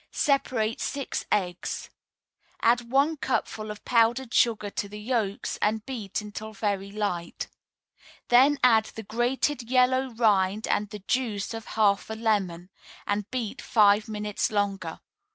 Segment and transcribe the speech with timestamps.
[0.09, 1.91] Separate six eggs.
[2.63, 7.47] Add one cupful of powdered sugar to the yolks, and beat until very light;
[8.29, 12.71] then add the grated yellow rind and the juice of half a lemon,
[13.05, 15.01] and beat five minutes longer.